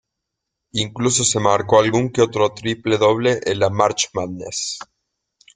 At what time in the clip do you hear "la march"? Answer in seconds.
3.59-4.09